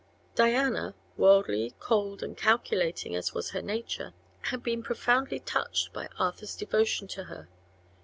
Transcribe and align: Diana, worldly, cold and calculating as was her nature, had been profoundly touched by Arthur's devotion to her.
Diana, 0.33 0.95
worldly, 1.15 1.75
cold 1.79 2.23
and 2.23 2.35
calculating 2.35 3.15
as 3.15 3.35
was 3.35 3.51
her 3.51 3.61
nature, 3.61 4.15
had 4.45 4.63
been 4.63 4.81
profoundly 4.81 5.39
touched 5.39 5.93
by 5.93 6.07
Arthur's 6.17 6.55
devotion 6.55 7.07
to 7.09 7.25
her. 7.25 7.47